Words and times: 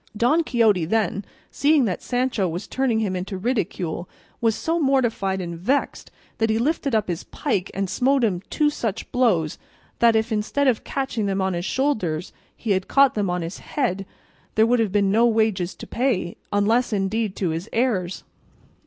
Don 0.17 0.43
Quixote, 0.43 0.85
then, 0.85 1.23
seeing 1.51 1.85
that 1.85 2.01
Sancho 2.01 2.49
was 2.49 2.65
turning 2.65 3.01
him 3.01 3.15
into 3.15 3.37
ridicule, 3.37 4.09
was 4.41 4.55
so 4.55 4.79
mortified 4.79 5.39
and 5.39 5.55
vexed 5.59 6.09
that 6.39 6.49
he 6.49 6.57
lifted 6.57 6.95
up 6.95 7.07
his 7.07 7.23
pike 7.25 7.69
and 7.75 7.87
smote 7.87 8.23
him 8.23 8.41
two 8.49 8.71
such 8.71 9.11
blows 9.11 9.59
that 9.99 10.15
if, 10.15 10.31
instead 10.31 10.67
of 10.67 10.83
catching 10.83 11.27
them 11.27 11.39
on 11.39 11.53
his 11.53 11.65
shoulders, 11.65 12.33
he 12.57 12.71
had 12.71 12.87
caught 12.87 13.13
them 13.13 13.29
on 13.29 13.43
his 13.43 13.59
head 13.59 14.07
there 14.55 14.65
would 14.65 14.79
have 14.79 14.91
been 14.91 15.11
no 15.11 15.27
wages 15.27 15.75
to 15.75 15.85
pay, 15.85 16.35
unless 16.51 16.91
indeed 16.91 17.35
to 17.35 17.49
his 17.49 17.69
heirs. 17.71 18.23